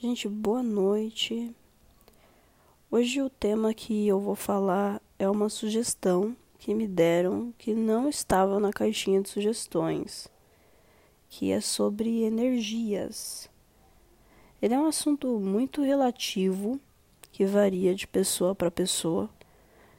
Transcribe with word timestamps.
Gente, 0.00 0.28
boa 0.28 0.62
noite. 0.62 1.52
Hoje 2.88 3.20
o 3.20 3.28
tema 3.28 3.74
que 3.74 4.06
eu 4.06 4.20
vou 4.20 4.36
falar 4.36 5.02
é 5.18 5.28
uma 5.28 5.48
sugestão 5.48 6.36
que 6.56 6.72
me 6.72 6.86
deram 6.86 7.52
que 7.58 7.74
não 7.74 8.08
estava 8.08 8.60
na 8.60 8.72
caixinha 8.72 9.20
de 9.20 9.28
sugestões, 9.28 10.28
que 11.28 11.50
é 11.50 11.60
sobre 11.60 12.22
energias. 12.22 13.50
Ele 14.62 14.72
é 14.72 14.78
um 14.78 14.86
assunto 14.86 15.40
muito 15.40 15.82
relativo, 15.82 16.78
que 17.32 17.44
varia 17.44 17.92
de 17.92 18.06
pessoa 18.06 18.54
para 18.54 18.70
pessoa, 18.70 19.28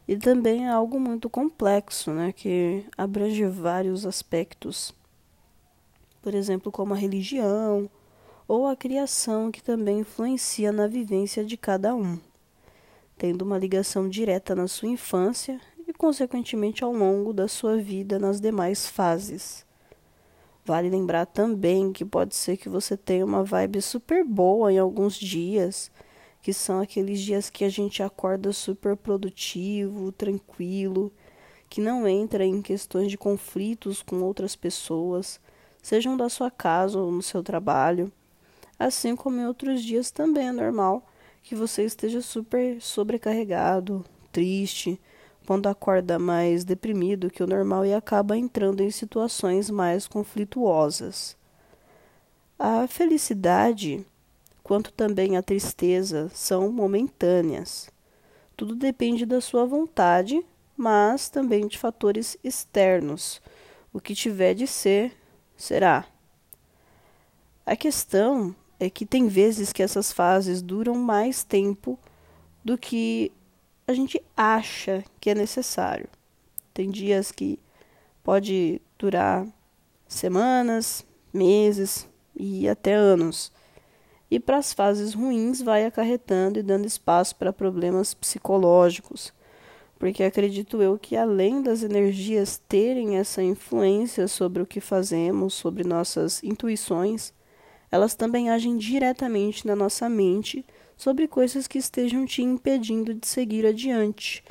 e 0.07 0.15
também 0.15 0.65
é 0.65 0.69
algo 0.69 0.97
muito 0.97 1.29
complexo, 1.29 2.13
né, 2.13 2.31
que 2.31 2.85
abrange 2.97 3.45
vários 3.47 4.05
aspectos. 4.05 4.95
Por 6.21 6.33
exemplo, 6.33 6.71
como 6.71 6.93
a 6.93 6.97
religião, 6.97 7.89
ou 8.49 8.65
a 8.65 8.75
criação 8.75 9.51
que 9.51 9.61
também 9.61 9.99
influencia 9.99 10.71
na 10.71 10.87
vivência 10.87 11.45
de 11.45 11.55
cada 11.55 11.93
um, 11.93 12.19
tendo 13.15 13.43
uma 13.43 13.59
ligação 13.59 14.09
direta 14.09 14.55
na 14.55 14.67
sua 14.67 14.89
infância 14.89 15.61
e, 15.87 15.93
consequentemente, 15.93 16.83
ao 16.83 16.91
longo 16.91 17.31
da 17.31 17.47
sua 17.47 17.77
vida 17.77 18.17
nas 18.17 18.41
demais 18.41 18.87
fases. 18.87 19.63
Vale 20.65 20.89
lembrar 20.89 21.27
também 21.27 21.93
que 21.93 22.03
pode 22.03 22.33
ser 22.33 22.57
que 22.57 22.67
você 22.67 22.97
tenha 22.97 23.23
uma 23.23 23.43
vibe 23.43 23.83
super 23.83 24.25
boa 24.25 24.73
em 24.73 24.79
alguns 24.79 25.13
dias, 25.13 25.91
que 26.41 26.51
são 26.51 26.81
aqueles 26.81 27.19
dias 27.19 27.51
que 27.51 27.63
a 27.63 27.69
gente 27.69 28.01
acorda 28.01 28.51
super 28.51 28.97
produtivo, 28.97 30.11
tranquilo, 30.11 31.13
que 31.69 31.79
não 31.79 32.07
entra 32.07 32.43
em 32.43 32.63
questões 32.63 33.11
de 33.11 33.17
conflitos 33.17 34.01
com 34.01 34.23
outras 34.23 34.55
pessoas, 34.55 35.39
sejam 35.83 36.17
da 36.17 36.27
sua 36.29 36.49
casa 36.49 36.97
ou 36.97 37.11
no 37.11 37.21
seu 37.21 37.43
trabalho 37.43 38.11
assim 38.79 39.15
como 39.15 39.39
em 39.39 39.45
outros 39.45 39.83
dias 39.83 40.09
também 40.09 40.47
é 40.47 40.51
normal 40.51 41.05
que 41.43 41.53
você 41.53 41.83
esteja 41.83 42.21
super 42.21 42.81
sobrecarregado, 42.81 44.05
triste, 44.31 44.99
quando 45.45 45.67
acorda 45.67 46.19
mais 46.19 46.63
deprimido 46.63 47.29
que 47.29 47.41
o 47.41 47.47
normal 47.47 47.85
e 47.85 47.93
acaba 47.93 48.37
entrando 48.37 48.81
em 48.81 48.91
situações 48.91 49.69
mais 49.69 50.07
conflituosas. 50.07 51.35
A 52.57 52.87
felicidade, 52.87 54.05
quanto 54.61 54.93
também 54.93 55.37
a 55.37 55.41
tristeza, 55.41 56.29
são 56.33 56.71
momentâneas. 56.71 57.89
Tudo 58.55 58.75
depende 58.75 59.25
da 59.25 59.41
sua 59.41 59.65
vontade, 59.65 60.45
mas 60.77 61.29
também 61.29 61.67
de 61.67 61.77
fatores 61.77 62.37
externos. 62.43 63.41
O 63.91 63.99
que 63.99 64.13
tiver 64.13 64.53
de 64.53 64.67
ser, 64.67 65.13
será. 65.57 66.05
A 67.65 67.75
questão 67.75 68.55
é 68.79 68.89
que 68.89 69.05
tem 69.05 69.27
vezes 69.27 69.73
que 69.73 69.83
essas 69.83 70.11
fases 70.11 70.61
duram 70.61 70.95
mais 70.95 71.43
tempo 71.43 71.99
do 72.63 72.77
que 72.77 73.31
a 73.87 73.93
gente 73.93 74.21
acha 74.37 75.03
que 75.19 75.29
é 75.29 75.35
necessário. 75.35 76.07
Tem 76.73 76.89
dias 76.89 77.31
que 77.31 77.59
pode 78.23 78.81
durar 78.97 79.45
semanas, 80.07 81.05
meses 81.33 82.07
e 82.35 82.69
até 82.69 82.93
anos. 82.93 83.51
E 84.31 84.39
para 84.39 84.57
as 84.57 84.73
fases 84.73 85.13
ruins 85.13 85.61
vai 85.61 85.85
acarretando 85.85 86.59
e 86.59 86.63
dando 86.63 86.85
espaço 86.85 87.35
para 87.35 87.51
problemas 87.51 88.13
psicológicos. 88.13 89.33
Porque 89.97 90.23
acredito 90.23 90.81
eu 90.81 90.97
que 90.97 91.17
além 91.17 91.61
das 91.61 91.83
energias 91.83 92.61
terem 92.69 93.17
essa 93.17 93.43
influência 93.43 94.27
sobre 94.27 94.61
o 94.61 94.65
que 94.65 94.79
fazemos, 94.79 95.53
sobre 95.55 95.83
nossas 95.83 96.41
intuições, 96.43 97.33
elas 97.91 98.15
também 98.15 98.49
agem 98.49 98.77
diretamente 98.77 99.65
na 99.65 99.75
nossa 99.75 100.07
mente 100.07 100.65
sobre 100.95 101.27
coisas 101.27 101.67
que 101.67 101.77
estejam 101.77 102.25
te 102.25 102.41
impedindo 102.41 103.13
de 103.13 103.25
seguir 103.25 103.65
adiante, 103.65 104.43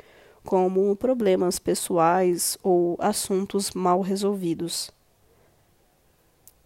como 0.43 0.95
problemas 0.95 1.59
pessoais 1.59 2.57
ou 2.63 2.97
assuntos 2.99 3.71
mal 3.71 4.01
resolvidos. 4.01 4.91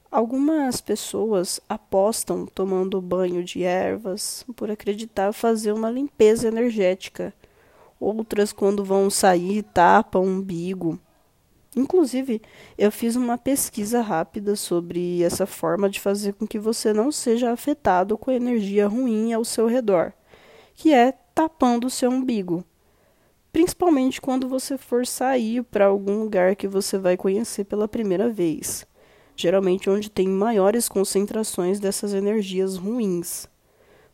Algumas 0.09 0.79
pessoas 0.79 1.59
apostam 1.67 2.45
tomando 2.45 3.01
banho 3.01 3.44
de 3.44 3.63
ervas 3.63 4.45
por 4.55 4.69
acreditar 4.69 5.34
fazer 5.34 5.73
uma 5.73 5.90
limpeza 5.90 6.47
energética. 6.47 7.34
Outras, 8.00 8.53
quando 8.53 8.85
vão 8.85 9.09
sair, 9.09 9.63
tapam 9.63 10.22
o 10.22 10.28
umbigo 10.28 11.00
Inclusive, 11.75 12.39
eu 12.78 12.91
fiz 12.91 13.16
uma 13.16 13.35
pesquisa 13.35 14.00
rápida 14.01 14.56
sobre 14.56 15.23
essa 15.23 15.47
forma 15.47 15.89
de 15.89 16.00
fazer 16.00 16.34
com 16.34 16.45
que 16.45 16.59
você 16.59 16.94
não 16.94 17.11
seja 17.11 17.51
afetado 17.51 18.16
com 18.16 18.29
a 18.29 18.35
energia 18.35 18.88
ruim 18.88 19.34
ao 19.34 19.44
seu 19.44 19.66
redor, 19.66 20.13
que 20.75 20.94
é 20.94 21.11
tapando 21.34 21.88
o 21.88 21.89
seu 21.89 22.11
umbigo. 22.11 22.63
Principalmente 23.51 24.22
quando 24.22 24.47
você 24.47 24.78
for 24.78 25.06
sair 25.06 25.63
para 25.63 25.85
algum 25.85 26.19
lugar 26.19 26.56
que 26.56 26.67
você 26.67 26.97
vai 26.97 27.17
conhecer 27.17 27.63
pela 27.63 27.88
primeira 27.88 28.29
vez, 28.29 28.85
geralmente 29.35 29.90
onde 29.90 30.11
tem 30.11 30.28
maiores 30.28 30.88
concentrações 30.88 31.79
dessas 31.79 32.13
energias 32.13 32.78
ruins. 32.78 33.47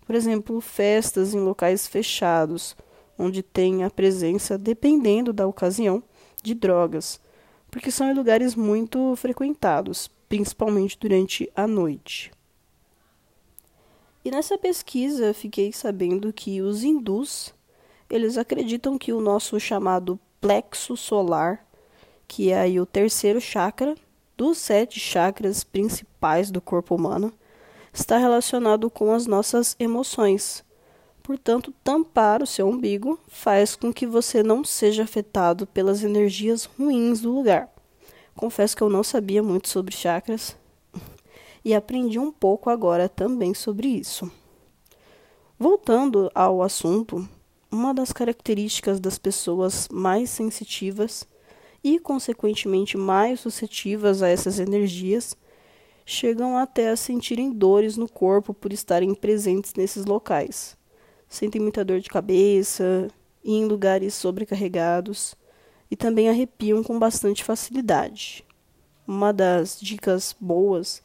Por 0.06 0.16
exemplo, 0.16 0.62
festas 0.62 1.34
em 1.34 1.40
locais 1.40 1.88
fechados, 1.88 2.76
onde 3.18 3.44
tem 3.44 3.84
a 3.84 3.90
presença, 3.90 4.58
dependendo 4.58 5.34
da 5.34 5.46
ocasião, 5.46 6.02
de 6.42 6.54
drogas 6.54 7.20
porque 7.70 7.92
são 7.92 8.14
lugares 8.14 8.56
muito 8.56 9.16
frequentados, 9.16 10.10
principalmente 10.28 10.98
durante 11.00 11.52
a 11.56 11.68
noite. 11.68 12.32
E 14.24 14.32
nessa 14.32 14.58
pesquisa 14.58 15.34
fiquei 15.34 15.72
sabendo 15.72 16.34
que 16.34 16.62
os 16.62 16.84
hindus, 16.84 17.54
eles 18.10 18.38
acreditam 18.38 18.98
que 18.98 19.14
o 19.14 19.22
nosso 19.22 19.60
chamado 19.60 20.20
plexo 20.42 20.98
solar, 20.98 21.66
que 22.28 22.52
é 22.52 22.60
aí 22.60 22.80
o 22.80 22.86
terceiro 22.86 23.40
chakra 23.40 23.96
dos 24.36 24.58
sete 24.58 25.00
chakras 25.00 25.64
principais 25.64 26.52
do 26.52 26.62
corpo 26.62 26.96
humano, 26.96 27.34
está 27.94 28.18
relacionado 28.18 28.90
com 28.90 29.12
as 29.12 29.26
nossas 29.26 29.76
emoções, 29.80 30.64
Portanto, 31.30 31.72
tampar 31.84 32.42
o 32.42 32.48
seu 32.48 32.68
umbigo 32.68 33.20
faz 33.28 33.76
com 33.76 33.94
que 33.94 34.08
você 34.08 34.42
não 34.42 34.64
seja 34.64 35.04
afetado 35.04 35.68
pelas 35.68 36.04
energias 36.04 36.66
ruins 36.66 37.22
do 37.22 37.32
lugar. 37.32 37.70
Confesso 38.36 38.76
que 38.76 38.82
eu 38.82 38.90
não 38.90 39.04
sabia 39.04 39.44
muito 39.44 39.70
sobre 39.70 39.96
chakras 39.96 40.58
e 41.64 41.76
aprendi 41.76 42.18
um 42.18 42.32
pouco 42.32 42.68
agora 42.72 43.08
também 43.08 43.54
sobre 43.54 43.88
isso. 43.90 44.32
Voltando 45.56 46.32
ao 46.34 46.64
assunto, 46.64 47.30
uma 47.72 47.94
das 47.94 48.12
características 48.12 49.00
das 49.00 49.20
pessoas 49.20 49.88
mais 49.92 50.32
sensitivas 50.32 51.28
e, 51.84 52.00
consequentemente, 52.00 52.98
mais 52.98 53.40
suscetíveis 53.42 54.24
a 54.24 54.28
essas 54.28 54.58
energias 54.58 55.38
chegam 56.08 56.58
até 56.58 56.90
a 56.90 56.98
sentirem 56.98 57.52
dores 57.52 57.98
no 57.98 58.10
corpo 58.10 58.52
por 58.52 58.74
estarem 58.74 59.14
presentes 59.14 59.76
nesses 59.76 60.06
locais 60.06 60.79
sentem 61.30 61.62
muita 61.62 61.86
dor 61.86 62.00
de 62.00 62.10
cabeça 62.10 63.08
e 63.44 63.54
em 63.56 63.66
lugares 63.66 64.16
sobrecarregados 64.16 65.36
e 65.90 65.96
também 65.96 66.28
arrepiam 66.28 66.84
com 66.84 66.98
bastante 66.98 67.44
facilidade. 67.44 68.44
Uma 69.08 69.32
das 69.32 69.80
dicas 69.80 70.36
boas 70.40 71.02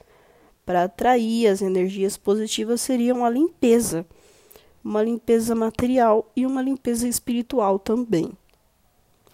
para 0.65 0.85
atrair 0.85 1.47
as 1.47 1.63
energias 1.63 2.17
positivas 2.17 2.81
seria 2.81 3.15
a 3.15 3.31
limpeza, 3.31 4.07
uma 4.83 5.03
limpeza 5.03 5.55
material 5.55 6.31
e 6.35 6.47
uma 6.47 6.63
limpeza 6.63 7.07
espiritual 7.07 7.79
também. 7.79 8.33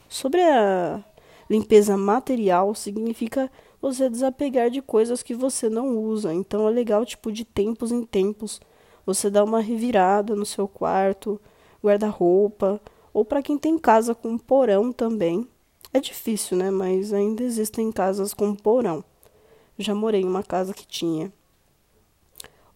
Sobre 0.09 0.41
a 0.43 1.05
limpeza 1.49 1.97
material, 1.97 2.75
significa 2.75 3.51
você 3.81 4.11
desapegar 4.11 4.71
de 4.71 4.83
coisas 4.83 5.23
que 5.23 5.35
você 5.35 5.69
não 5.69 5.99
usa. 5.99 6.35
Então 6.35 6.69
é 6.69 6.71
legal, 6.71 7.05
tipo, 7.07 7.33
de 7.33 7.45
tempos 7.45 7.91
em 7.91 8.05
tempos, 8.05 8.61
você 9.05 9.31
dá 9.31 9.43
uma 9.43 9.61
revirada 9.61 10.37
no 10.37 10.45
seu 10.45 10.69
quarto, 10.69 11.41
guarda-roupa, 11.83 12.81
ou 13.13 13.25
para 13.25 13.43
quem 13.43 13.59
tem 13.59 13.79
casa 13.79 14.15
com 14.15 14.39
porão 14.39 14.93
também. 14.93 15.47
É 15.93 16.01
difícil, 16.01 16.57
né? 16.57 16.71
Mas 16.71 17.13
ainda 17.13 17.43
existem 17.43 17.91
casas 17.91 18.33
com 18.33 18.55
porão. 18.55 19.03
Já 19.79 19.95
morei 19.95 20.21
em 20.21 20.27
uma 20.27 20.43
casa 20.43 20.75
que 20.75 20.87
tinha. 20.87 21.33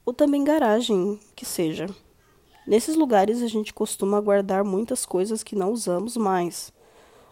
Ou 0.04 0.12
também 0.12 0.42
garagem, 0.42 1.20
que 1.36 1.46
seja. 1.46 1.86
Nesses 2.66 2.96
lugares 2.96 3.42
a 3.42 3.46
gente 3.46 3.72
costuma 3.72 4.20
guardar 4.20 4.64
muitas 4.64 5.04
coisas 5.04 5.42
que 5.42 5.54
não 5.54 5.70
usamos 5.70 6.16
mais, 6.16 6.72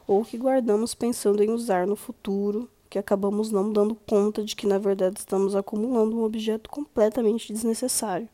ou 0.06 0.24
que 0.24 0.36
guardamos 0.36 0.94
pensando 0.94 1.42
em 1.42 1.50
usar 1.50 1.86
no 1.86 1.96
futuro, 1.96 2.68
que 2.90 2.98
acabamos 2.98 3.50
não 3.50 3.72
dando 3.72 3.94
conta 3.94 4.44
de 4.44 4.54
que 4.54 4.66
na 4.66 4.76
verdade 4.76 5.18
estamos 5.18 5.56
acumulando 5.56 6.18
um 6.18 6.22
objeto 6.22 6.68
completamente 6.68 7.50
desnecessário 7.50 8.28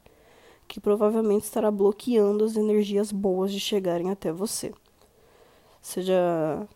que 0.68 0.78
provavelmente 0.78 1.44
estará 1.44 1.70
bloqueando 1.70 2.44
as 2.44 2.54
energias 2.54 3.10
boas 3.10 3.50
de 3.50 3.58
chegarem 3.58 4.10
até 4.10 4.30
você. 4.30 4.72
Seja, 5.80 6.68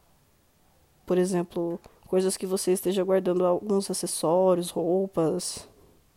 por 1.04 1.18
exemplo, 1.18 1.78
coisas 2.06 2.36
que 2.36 2.46
você 2.46 2.72
esteja 2.72 3.04
guardando 3.04 3.44
alguns 3.44 3.90
acessórios, 3.90 4.70
roupas, 4.70 5.68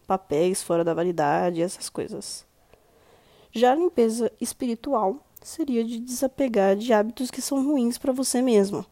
papéis 0.08 0.64
fora 0.64 0.84
da 0.84 0.94
validade, 0.94 1.62
essas 1.62 1.90
coisas. 1.90 2.46
Já 3.52 3.74
a 3.74 3.76
limpeza 3.76 4.32
espiritual 4.40 5.18
seria 5.42 5.84
de 5.84 6.00
desapegar 6.00 6.76
de 6.76 6.94
hábitos 6.94 7.30
que 7.30 7.42
são 7.42 7.64
ruins 7.64 7.98
para 7.98 8.14
você 8.14 8.42
mesmo, 8.42 8.86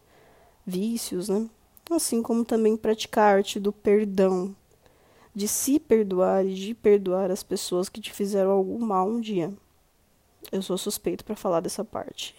vícios, 0.64 1.28
né? 1.28 1.48
Assim 1.90 2.22
como 2.22 2.44
também 2.44 2.76
praticar 2.76 3.32
a 3.32 3.36
arte 3.36 3.60
do 3.60 3.72
perdão, 3.72 4.54
de 5.34 5.48
se 5.48 5.80
perdoar 5.80 6.46
e 6.46 6.54
de 6.54 6.74
perdoar 6.74 7.30
as 7.30 7.42
pessoas 7.42 7.88
que 7.88 8.00
te 8.00 8.12
fizeram 8.12 8.50
algum 8.52 8.78
mal 8.78 9.08
um 9.08 9.20
dia. 9.20 9.52
Eu 10.52 10.62
sou 10.62 10.78
suspeito 10.78 11.24
para 11.24 11.34
falar 11.34 11.60
dessa 11.60 11.84
parte. 11.84 12.36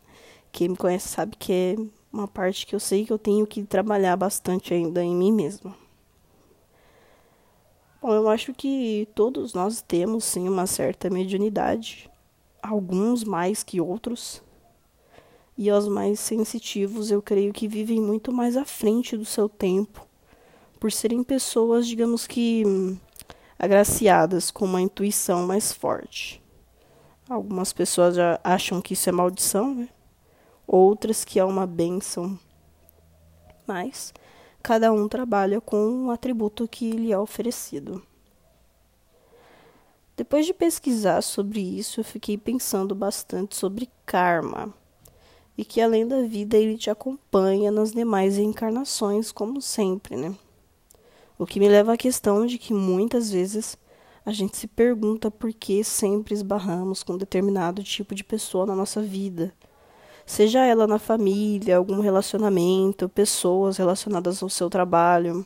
Quem 0.50 0.68
me 0.68 0.76
conhece 0.76 1.08
sabe 1.08 1.36
que 1.36 1.52
é 1.52 1.76
uma 2.10 2.26
parte 2.26 2.66
que 2.66 2.74
eu 2.74 2.80
sei 2.80 3.04
que 3.04 3.12
eu 3.12 3.18
tenho 3.18 3.46
que 3.46 3.62
trabalhar 3.64 4.16
bastante 4.16 4.72
ainda 4.72 5.04
em 5.04 5.14
mim 5.14 5.30
mesma. 5.30 5.76
Bom, 8.00 8.14
eu 8.14 8.28
acho 8.28 8.54
que 8.54 9.08
todos 9.14 9.52
nós 9.52 9.82
temos 9.82 10.24
sim 10.24 10.48
uma 10.48 10.66
certa 10.66 11.10
mediunidade, 11.10 12.08
alguns 12.62 13.24
mais 13.24 13.62
que 13.62 13.80
outros. 13.80 14.42
E 15.56 15.70
os 15.70 15.88
mais 15.88 16.20
sensitivos, 16.20 17.10
eu 17.10 17.20
creio 17.20 17.52
que 17.52 17.66
vivem 17.66 18.00
muito 18.00 18.32
mais 18.32 18.56
à 18.56 18.64
frente 18.64 19.16
do 19.16 19.24
seu 19.24 19.48
tempo, 19.48 20.07
por 20.78 20.92
serem 20.92 21.22
pessoas, 21.22 21.86
digamos 21.86 22.26
que 22.26 22.62
agraciadas 23.58 24.50
com 24.50 24.64
uma 24.64 24.80
intuição 24.80 25.46
mais 25.46 25.72
forte. 25.72 26.42
Algumas 27.28 27.72
pessoas 27.72 28.14
já 28.14 28.40
acham 28.42 28.80
que 28.80 28.94
isso 28.94 29.08
é 29.08 29.12
maldição, 29.12 29.74
né? 29.74 29.88
outras 30.66 31.24
que 31.24 31.38
é 31.38 31.44
uma 31.44 31.66
bênção. 31.66 32.38
Mas 33.66 34.14
cada 34.62 34.92
um 34.92 35.08
trabalha 35.08 35.60
com 35.60 35.76
um 35.76 36.10
atributo 36.10 36.68
que 36.68 36.90
lhe 36.90 37.12
é 37.12 37.18
oferecido. 37.18 38.02
Depois 40.16 40.46
de 40.46 40.52
pesquisar 40.52 41.22
sobre 41.22 41.60
isso, 41.60 42.00
eu 42.00 42.04
fiquei 42.04 42.36
pensando 42.36 42.94
bastante 42.94 43.56
sobre 43.56 43.88
karma 44.04 44.74
e 45.56 45.64
que 45.64 45.80
além 45.80 46.06
da 46.06 46.22
vida 46.22 46.56
ele 46.56 46.76
te 46.76 46.90
acompanha 46.90 47.70
nas 47.70 47.92
demais 47.92 48.38
encarnações, 48.38 49.32
como 49.32 49.60
sempre, 49.60 50.16
né? 50.16 50.34
O 51.38 51.46
que 51.46 51.60
me 51.60 51.68
leva 51.68 51.92
à 51.92 51.96
questão 51.96 52.44
de 52.44 52.58
que 52.58 52.74
muitas 52.74 53.30
vezes 53.30 53.78
a 54.26 54.32
gente 54.32 54.56
se 54.56 54.66
pergunta 54.66 55.30
por 55.30 55.52
que 55.52 55.84
sempre 55.84 56.34
esbarramos 56.34 57.02
com 57.02 57.16
determinado 57.16 57.82
tipo 57.82 58.14
de 58.14 58.24
pessoa 58.24 58.66
na 58.66 58.74
nossa 58.74 59.00
vida 59.00 59.54
seja 60.28 60.62
ela 60.62 60.86
na 60.86 60.98
família, 60.98 61.78
algum 61.78 62.00
relacionamento, 62.00 63.08
pessoas 63.08 63.78
relacionadas 63.78 64.42
ao 64.42 64.50
seu 64.50 64.68
trabalho. 64.68 65.44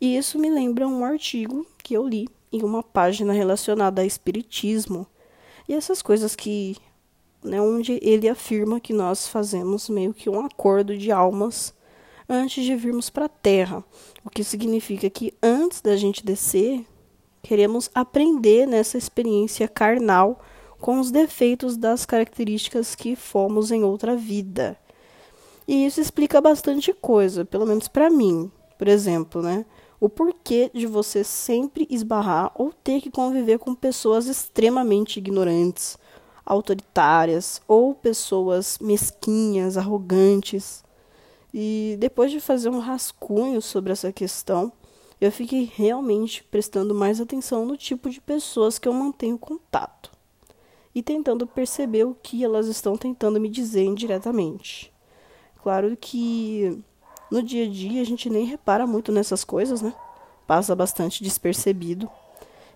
E 0.00 0.16
isso 0.16 0.38
me 0.38 0.50
lembra 0.50 0.88
um 0.88 1.04
artigo 1.04 1.66
que 1.84 1.94
eu 1.94 2.08
li 2.08 2.26
em 2.50 2.62
uma 2.62 2.82
página 2.82 3.34
relacionada 3.34 4.00
a 4.00 4.06
espiritismo 4.06 5.06
e 5.68 5.74
essas 5.74 6.00
coisas 6.00 6.34
que, 6.34 6.76
né, 7.44 7.60
onde 7.60 7.98
ele 8.02 8.28
afirma 8.28 8.80
que 8.80 8.94
nós 8.94 9.28
fazemos 9.28 9.90
meio 9.90 10.14
que 10.14 10.30
um 10.30 10.40
acordo 10.40 10.96
de 10.96 11.12
almas 11.12 11.74
antes 12.32 12.64
de 12.64 12.74
virmos 12.74 13.10
para 13.10 13.26
a 13.26 13.28
Terra, 13.28 13.84
o 14.24 14.30
que 14.30 14.42
significa 14.42 15.10
que 15.10 15.34
antes 15.42 15.82
da 15.82 15.94
gente 15.96 16.24
descer, 16.24 16.82
queremos 17.42 17.90
aprender 17.94 18.66
nessa 18.66 18.96
experiência 18.96 19.68
carnal 19.68 20.40
com 20.80 20.98
os 20.98 21.10
defeitos 21.10 21.76
das 21.76 22.06
características 22.06 22.94
que 22.94 23.14
fomos 23.14 23.70
em 23.70 23.84
outra 23.84 24.16
vida. 24.16 24.78
E 25.68 25.84
isso 25.84 26.00
explica 26.00 26.40
bastante 26.40 26.92
coisa, 26.94 27.44
pelo 27.44 27.66
menos 27.66 27.86
para 27.86 28.08
mim. 28.08 28.50
Por 28.78 28.88
exemplo, 28.88 29.42
né? 29.42 29.66
O 30.00 30.08
porquê 30.08 30.70
de 30.72 30.86
você 30.86 31.22
sempre 31.22 31.86
esbarrar 31.90 32.50
ou 32.54 32.72
ter 32.72 33.00
que 33.00 33.10
conviver 33.10 33.58
com 33.58 33.74
pessoas 33.74 34.26
extremamente 34.26 35.18
ignorantes, 35.18 35.96
autoritárias 36.44 37.60
ou 37.68 37.94
pessoas 37.94 38.78
mesquinhas, 38.80 39.76
arrogantes. 39.76 40.82
E 41.52 41.96
depois 41.98 42.30
de 42.30 42.40
fazer 42.40 42.68
um 42.68 42.78
rascunho 42.78 43.60
sobre 43.60 43.92
essa 43.92 44.12
questão, 44.12 44.72
eu 45.20 45.30
fiquei 45.30 45.70
realmente 45.72 46.42
prestando 46.44 46.94
mais 46.94 47.20
atenção 47.20 47.66
no 47.66 47.76
tipo 47.76 48.10
de 48.10 48.20
pessoas 48.20 48.78
que 48.78 48.88
eu 48.88 48.92
mantenho 48.92 49.38
contato 49.38 50.10
e 50.94 51.02
tentando 51.02 51.46
perceber 51.46 52.04
o 52.04 52.14
que 52.14 52.44
elas 52.44 52.66
estão 52.66 52.96
tentando 52.96 53.40
me 53.40 53.48
dizer 53.48 53.84
indiretamente. 53.84 54.92
Claro 55.62 55.96
que 55.96 56.82
no 57.30 57.42
dia 57.42 57.64
a 57.64 57.68
dia 57.68 58.02
a 58.02 58.04
gente 58.04 58.28
nem 58.28 58.44
repara 58.44 58.86
muito 58.86 59.12
nessas 59.12 59.44
coisas, 59.44 59.80
né? 59.80 59.94
Passa 60.46 60.74
bastante 60.74 61.22
despercebido. 61.22 62.10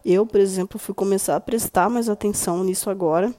Eu, 0.05 0.25
por 0.25 0.41
exemplo, 0.41 0.79
fui 0.79 0.95
começar 0.95 1.37
a 1.37 1.41
prestar 1.41 1.91
mais 1.91 2.09
atenção 2.09 2.63
nisso 2.63 2.89
agora. 2.89 3.35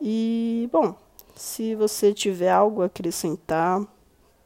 E, 0.00 0.68
bom, 0.70 0.94
se 1.34 1.74
você 1.74 2.12
tiver 2.12 2.50
algo 2.50 2.82
a 2.82 2.86
acrescentar, 2.86 3.82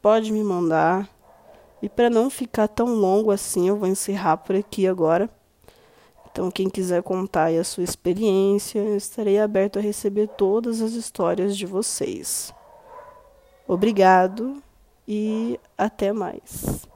pode 0.00 0.32
me 0.32 0.42
mandar. 0.42 1.08
E 1.80 1.88
para 1.88 2.10
não 2.10 2.28
ficar 2.28 2.66
tão 2.66 2.94
longo 2.94 3.30
assim, 3.30 3.68
eu 3.68 3.76
vou 3.76 3.88
encerrar 3.88 4.38
por 4.38 4.56
aqui 4.56 4.86
agora. 4.86 5.30
Então, 6.30 6.50
quem 6.50 6.68
quiser 6.68 7.02
contar 7.02 7.48
a 7.48 7.64
sua 7.64 7.84
experiência, 7.84 8.78
eu 8.78 8.96
estarei 8.96 9.38
aberto 9.38 9.78
a 9.78 9.82
receber 9.82 10.28
todas 10.28 10.80
as 10.80 10.92
histórias 10.92 11.56
de 11.56 11.66
vocês. 11.66 12.52
Obrigado 13.66 14.62
e 15.06 15.58
até 15.76 16.12
mais. 16.12 16.86